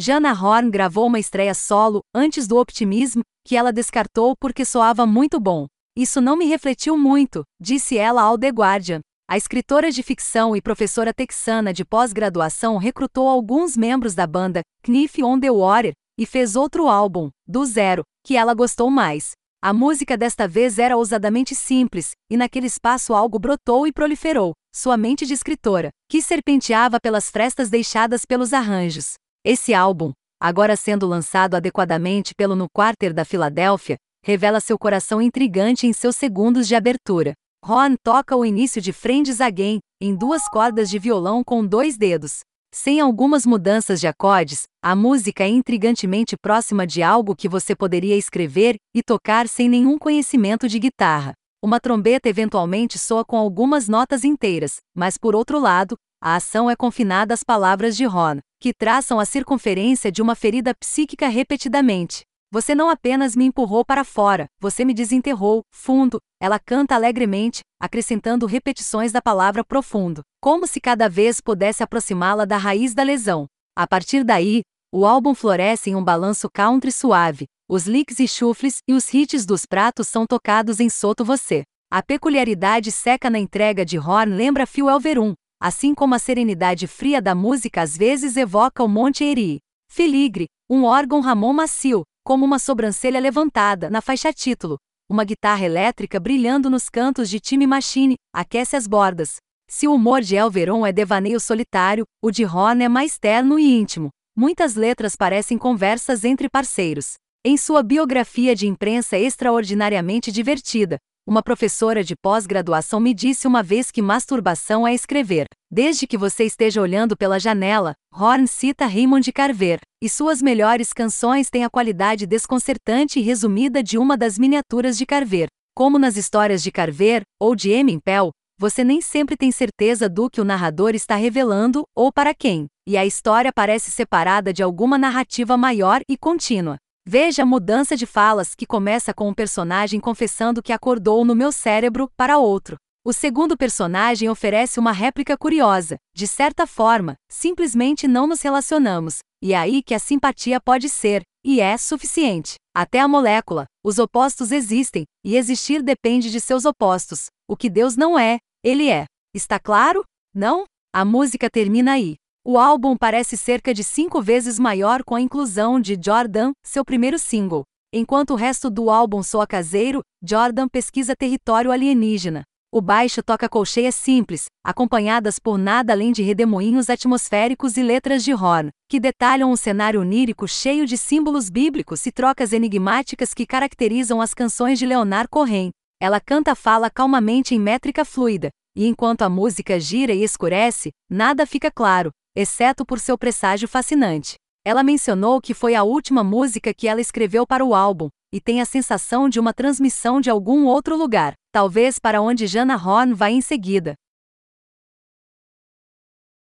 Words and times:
Jana 0.00 0.32
Horn 0.32 0.70
gravou 0.70 1.08
uma 1.08 1.18
estreia 1.18 1.52
solo, 1.52 2.02
antes 2.14 2.46
do 2.46 2.56
Optimism, 2.56 3.20
que 3.44 3.56
ela 3.56 3.72
descartou 3.72 4.36
porque 4.38 4.64
soava 4.64 5.04
muito 5.04 5.40
bom. 5.40 5.66
Isso 5.96 6.20
não 6.20 6.36
me 6.36 6.44
refletiu 6.44 6.96
muito, 6.96 7.42
disse 7.60 7.98
ela 7.98 8.22
ao 8.22 8.38
The 8.38 8.50
Guardian. 8.50 9.00
A 9.28 9.36
escritora 9.36 9.90
de 9.90 10.00
ficção 10.04 10.54
e 10.54 10.62
professora 10.62 11.12
texana 11.12 11.72
de 11.72 11.84
pós-graduação 11.84 12.76
recrutou 12.76 13.28
alguns 13.28 13.76
membros 13.76 14.14
da 14.14 14.24
banda 14.24 14.60
Knife 14.84 15.24
on 15.24 15.40
the 15.40 15.50
Water 15.50 15.94
e 16.16 16.24
fez 16.24 16.54
outro 16.54 16.86
álbum, 16.86 17.28
do 17.44 17.66
zero, 17.66 18.04
que 18.24 18.36
ela 18.36 18.54
gostou 18.54 18.88
mais. 18.88 19.32
A 19.60 19.72
música 19.72 20.16
desta 20.16 20.46
vez 20.46 20.78
era 20.78 20.96
ousadamente 20.96 21.56
simples, 21.56 22.12
e 22.30 22.36
naquele 22.36 22.68
espaço 22.68 23.14
algo 23.14 23.36
brotou 23.36 23.84
e 23.84 23.92
proliferou, 23.92 24.52
sua 24.72 24.96
mente 24.96 25.26
de 25.26 25.34
escritora, 25.34 25.90
que 26.08 26.22
serpenteava 26.22 27.00
pelas 27.00 27.28
frestas 27.28 27.68
deixadas 27.68 28.24
pelos 28.24 28.52
arranjos. 28.52 29.14
Esse 29.44 29.72
álbum, 29.72 30.12
agora 30.40 30.76
sendo 30.76 31.06
lançado 31.06 31.54
adequadamente 31.54 32.34
pelo 32.36 32.56
No 32.56 32.66
Quarter 32.68 33.14
da 33.14 33.24
Filadélfia, 33.24 33.96
revela 34.24 34.60
seu 34.60 34.78
coração 34.78 35.22
intrigante 35.22 35.86
em 35.86 35.92
seus 35.92 36.16
segundos 36.16 36.66
de 36.66 36.74
abertura. 36.74 37.34
Ron 37.64 37.94
toca 38.02 38.36
o 38.36 38.44
início 38.44 38.80
de 38.80 38.92
Friends 38.92 39.40
Again, 39.40 39.78
em 40.00 40.14
duas 40.14 40.48
cordas 40.48 40.90
de 40.90 40.98
violão 40.98 41.42
com 41.44 41.64
dois 41.64 41.96
dedos. 41.96 42.40
Sem 42.74 43.00
algumas 43.00 43.46
mudanças 43.46 44.00
de 44.00 44.06
acordes, 44.06 44.64
a 44.82 44.94
música 44.94 45.44
é 45.44 45.48
intrigantemente 45.48 46.36
próxima 46.36 46.86
de 46.86 47.02
algo 47.02 47.34
que 47.34 47.48
você 47.48 47.74
poderia 47.74 48.16
escrever 48.16 48.76
e 48.94 49.02
tocar 49.02 49.48
sem 49.48 49.68
nenhum 49.68 49.98
conhecimento 49.98 50.68
de 50.68 50.78
guitarra. 50.78 51.32
Uma 51.62 51.80
trombeta 51.80 52.28
eventualmente 52.28 52.98
soa 52.98 53.24
com 53.24 53.36
algumas 53.36 53.88
notas 53.88 54.22
inteiras, 54.22 54.76
mas 54.94 55.16
por 55.16 55.34
outro 55.34 55.58
lado, 55.58 55.96
a 56.22 56.36
ação 56.36 56.68
é 56.70 56.76
confinada 56.76 57.32
às 57.32 57.42
palavras 57.42 57.96
de 57.96 58.04
Ron, 58.04 58.38
que 58.60 58.74
traçam 58.74 59.20
a 59.20 59.24
circunferência 59.24 60.10
de 60.10 60.20
uma 60.20 60.34
ferida 60.34 60.74
psíquica 60.74 61.28
repetidamente. 61.28 62.22
Você 62.50 62.74
não 62.74 62.88
apenas 62.88 63.36
me 63.36 63.44
empurrou 63.44 63.84
para 63.84 64.04
fora, 64.04 64.46
você 64.58 64.84
me 64.84 64.94
desenterrou, 64.94 65.62
fundo. 65.70 66.18
Ela 66.40 66.58
canta 66.58 66.94
alegremente, 66.94 67.60
acrescentando 67.80 68.46
repetições 68.46 69.12
da 69.12 69.20
palavra 69.20 69.62
profundo, 69.62 70.22
como 70.40 70.66
se 70.66 70.80
cada 70.80 71.08
vez 71.08 71.40
pudesse 71.40 71.82
aproximá-la 71.82 72.44
da 72.44 72.56
raiz 72.56 72.94
da 72.94 73.02
lesão. 73.02 73.46
A 73.76 73.86
partir 73.86 74.24
daí, 74.24 74.62
o 74.92 75.04
álbum 75.04 75.34
floresce 75.34 75.90
em 75.90 75.94
um 75.94 76.02
balanço 76.02 76.48
country 76.50 76.90
suave. 76.90 77.46
Os 77.68 77.86
licks 77.86 78.18
e 78.18 78.26
chufles 78.26 78.78
e 78.88 78.94
os 78.94 79.12
hits 79.12 79.44
dos 79.44 79.66
pratos 79.66 80.08
são 80.08 80.26
tocados 80.26 80.80
em 80.80 80.88
soto 80.88 81.22
você. 81.24 81.64
A 81.90 82.02
peculiaridade 82.02 82.90
seca 82.90 83.28
na 83.28 83.38
entrega 83.38 83.84
de 83.84 83.98
Horn 83.98 84.34
lembra 84.34 84.66
Phil 84.66 84.88
Elverum, 84.88 85.34
assim 85.60 85.94
como 85.94 86.14
a 86.14 86.18
serenidade 86.18 86.86
fria 86.86 87.20
da 87.20 87.34
música 87.34 87.82
às 87.82 87.96
vezes 87.96 88.36
evoca 88.36 88.82
o 88.82 88.88
Monte 88.88 89.24
Erie. 89.24 89.58
Filigre, 89.90 90.46
um 90.70 90.84
órgão 90.84 91.20
Ramon 91.20 91.52
macio, 91.52 92.02
como 92.24 92.44
uma 92.44 92.58
sobrancelha 92.58 93.18
levantada 93.18 93.90
na 93.90 94.00
faixa 94.00 94.32
título. 94.32 94.76
Uma 95.10 95.24
guitarra 95.24 95.64
elétrica 95.64 96.20
brilhando 96.20 96.68
nos 96.68 96.88
cantos 96.88 97.30
de 97.30 97.40
Time 97.40 97.66
Machine 97.66 98.16
aquece 98.32 98.76
as 98.76 98.86
bordas. 98.86 99.36
Se 99.68 99.88
o 99.88 99.94
humor 99.94 100.20
de 100.20 100.36
Elveron 100.36 100.86
é 100.86 100.92
devaneio 100.92 101.40
solitário, 101.40 102.04
o 102.22 102.30
de 102.30 102.44
Horn 102.44 102.84
é 102.84 102.88
mais 102.88 103.18
terno 103.18 103.58
e 103.58 103.64
íntimo. 103.64 104.10
Muitas 104.36 104.74
letras 104.74 105.16
parecem 105.16 105.58
conversas 105.58 106.24
entre 106.24 106.48
parceiros. 106.48 107.14
Em 107.44 107.56
sua 107.56 107.82
biografia 107.82 108.54
de 108.54 108.66
imprensa 108.66 109.18
extraordinariamente 109.18 110.30
divertida, 110.30 110.98
uma 111.28 111.42
professora 111.42 112.02
de 112.02 112.16
pós-graduação 112.16 112.98
me 112.98 113.12
disse 113.12 113.46
uma 113.46 113.62
vez 113.62 113.90
que 113.90 114.00
masturbação 114.00 114.88
é 114.88 114.94
escrever. 114.94 115.44
Desde 115.70 116.06
que 116.06 116.16
você 116.16 116.44
esteja 116.44 116.80
olhando 116.80 117.14
pela 117.14 117.38
janela, 117.38 117.92
Horn 118.10 118.48
cita 118.48 118.86
Raymond 118.86 119.30
Carver, 119.30 119.78
e 120.02 120.08
suas 120.08 120.40
melhores 120.40 120.90
canções 120.94 121.50
têm 121.50 121.64
a 121.64 121.68
qualidade 121.68 122.26
desconcertante 122.26 123.18
e 123.18 123.22
resumida 123.22 123.82
de 123.82 123.98
uma 123.98 124.16
das 124.16 124.38
miniaturas 124.38 124.96
de 124.96 125.04
Carver. 125.04 125.48
Como 125.76 125.98
nas 125.98 126.16
histórias 126.16 126.62
de 126.62 126.72
Carver, 126.72 127.20
ou 127.38 127.54
de 127.54 127.72
Emin 127.72 128.00
Pell, 128.02 128.30
você 128.58 128.82
nem 128.82 129.02
sempre 129.02 129.36
tem 129.36 129.52
certeza 129.52 130.08
do 130.08 130.30
que 130.30 130.40
o 130.40 130.44
narrador 130.44 130.94
está 130.94 131.14
revelando 131.14 131.84
ou 131.94 132.10
para 132.10 132.34
quem, 132.34 132.66
e 132.88 132.96
a 132.96 133.04
história 133.04 133.52
parece 133.54 133.90
separada 133.90 134.50
de 134.50 134.62
alguma 134.62 134.96
narrativa 134.96 135.58
maior 135.58 136.00
e 136.08 136.16
contínua. 136.16 136.78
Veja 137.10 137.42
a 137.42 137.46
mudança 137.46 137.96
de 137.96 138.04
falas 138.04 138.54
que 138.54 138.66
começa 138.66 139.14
com 139.14 139.30
um 139.30 139.32
personagem 139.32 139.98
confessando 139.98 140.62
que 140.62 140.74
acordou 140.74 141.24
no 141.24 141.34
meu 141.34 141.50
cérebro 141.50 142.10
para 142.14 142.36
outro. 142.36 142.76
O 143.02 143.14
segundo 143.14 143.56
personagem 143.56 144.28
oferece 144.28 144.78
uma 144.78 144.92
réplica 144.92 145.34
curiosa. 145.34 145.96
De 146.14 146.26
certa 146.26 146.66
forma, 146.66 147.14
simplesmente 147.26 148.06
não 148.06 148.26
nos 148.26 148.42
relacionamos, 148.42 149.20
e 149.42 149.54
é 149.54 149.56
aí 149.56 149.82
que 149.82 149.94
a 149.94 149.98
simpatia 149.98 150.60
pode 150.60 150.90
ser, 150.90 151.22
e 151.42 151.62
é 151.62 151.78
suficiente. 151.78 152.56
Até 152.76 153.00
a 153.00 153.08
molécula, 153.08 153.64
os 153.82 153.98
opostos 153.98 154.52
existem, 154.52 155.04
e 155.24 155.34
existir 155.34 155.82
depende 155.82 156.30
de 156.30 156.38
seus 156.38 156.66
opostos. 156.66 157.28
O 157.48 157.56
que 157.56 157.70
Deus 157.70 157.96
não 157.96 158.18
é, 158.18 158.36
ele 158.62 158.90
é. 158.90 159.06
Está 159.34 159.58
claro? 159.58 160.04
Não? 160.34 160.64
A 160.92 161.06
música 161.06 161.48
termina 161.48 161.92
aí. 161.92 162.16
O 162.50 162.56
álbum 162.56 162.96
parece 162.96 163.36
cerca 163.36 163.74
de 163.74 163.84
cinco 163.84 164.22
vezes 164.22 164.58
maior 164.58 165.04
com 165.04 165.14
a 165.14 165.20
inclusão 165.20 165.78
de 165.78 165.98
Jordan, 166.02 166.52
seu 166.64 166.82
primeiro 166.82 167.18
single. 167.18 167.62
Enquanto 167.92 168.30
o 168.30 168.36
resto 168.36 168.70
do 168.70 168.88
álbum 168.88 169.22
soa 169.22 169.46
caseiro, 169.46 170.00
Jordan 170.26 170.66
pesquisa 170.66 171.14
território 171.14 171.70
alienígena. 171.70 172.44
O 172.72 172.80
baixo 172.80 173.22
toca 173.22 173.50
colcheias 173.50 173.94
simples, 173.94 174.46
acompanhadas 174.64 175.38
por 175.38 175.58
nada 175.58 175.92
além 175.92 176.10
de 176.10 176.22
redemoinhos 176.22 176.88
atmosféricos 176.88 177.76
e 177.76 177.82
letras 177.82 178.24
de 178.24 178.32
horn, 178.32 178.70
que 178.88 178.98
detalham 178.98 179.52
um 179.52 179.56
cenário 179.56 180.00
onírico 180.00 180.48
cheio 180.48 180.86
de 180.86 180.96
símbolos 180.96 181.50
bíblicos 181.50 182.06
e 182.06 182.10
trocas 182.10 182.54
enigmáticas 182.54 183.34
que 183.34 183.44
caracterizam 183.44 184.22
as 184.22 184.32
canções 184.32 184.78
de 184.78 184.86
Leonard 184.86 185.28
Cohen. 185.28 185.68
Ela 186.00 186.18
canta 186.18 186.54
fala 186.54 186.88
calmamente 186.88 187.54
em 187.54 187.60
métrica 187.60 188.06
fluida, 188.06 188.48
e 188.78 188.86
enquanto 188.86 189.22
a 189.22 189.28
música 189.28 189.80
gira 189.80 190.12
e 190.12 190.22
escurece, 190.22 190.90
nada 191.10 191.44
fica 191.44 191.68
claro, 191.68 192.12
exceto 192.32 192.86
por 192.86 193.00
seu 193.00 193.18
presságio 193.18 193.66
fascinante. 193.66 194.36
Ela 194.64 194.84
mencionou 194.84 195.40
que 195.40 195.52
foi 195.52 195.74
a 195.74 195.82
última 195.82 196.22
música 196.22 196.72
que 196.72 196.86
ela 196.86 197.00
escreveu 197.00 197.44
para 197.44 197.64
o 197.64 197.74
álbum, 197.74 198.08
e 198.32 198.40
tem 198.40 198.60
a 198.60 198.64
sensação 198.64 199.28
de 199.28 199.40
uma 199.40 199.52
transmissão 199.52 200.20
de 200.20 200.30
algum 200.30 200.64
outro 200.64 200.96
lugar, 200.96 201.32
talvez 201.50 201.98
para 201.98 202.22
onde 202.22 202.46
Jana 202.46 202.76
Horn 202.76 203.14
vai 203.14 203.32
em 203.32 203.40
seguida. 203.40 203.94